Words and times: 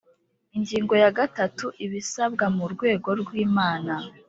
Ingingo 0.57 0.93
ya 1.03 1.09
gatatu 1.17 1.65
Ibisabwa 1.85 2.45
mu 2.57 2.65
rwego 2.73 3.09
rwi 3.21 3.35
iman 3.45 3.83